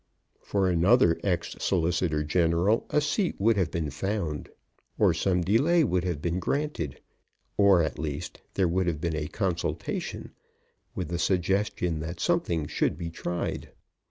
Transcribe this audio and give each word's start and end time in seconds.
For 0.41 0.67
another 0.67 1.19
ex 1.23 1.55
Solicitor 1.59 2.23
General 2.23 2.87
a 2.89 2.99
seat 2.99 3.35
would 3.37 3.55
have 3.55 3.69
been 3.69 3.91
found, 3.91 4.49
or 4.97 5.13
some 5.13 5.41
delay 5.43 5.83
would 5.83 6.03
have 6.05 6.23
been 6.23 6.39
granted, 6.39 6.99
or 7.55 7.83
at 7.83 7.99
least 7.99 8.41
there 8.55 8.67
would 8.67 8.87
have 8.87 8.99
been 8.99 9.15
a 9.15 9.27
consultation, 9.27 10.31
with 10.95 11.11
a 11.13 11.19
suggestion 11.19 11.99
that 11.99 12.19
something 12.19 12.65
should 12.65 12.97
be 12.97 13.11
tried. 13.11 13.69